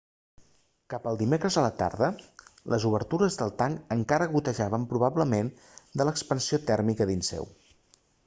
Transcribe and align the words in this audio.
cap 0.91 1.03
al 1.09 1.17
dimecres 1.17 1.57
a 1.61 1.65
la 1.65 1.73
tarda 1.81 2.07
les 2.73 2.87
obertures 2.91 3.37
del 3.43 3.53
tanc 3.61 3.93
encara 3.97 4.29
gotejaven 4.33 4.89
probablement 4.95 5.51
de 6.01 6.07
l'expansió 6.09 6.63
tèrmica 6.71 7.09
dins 7.11 7.33
seu 7.35 7.47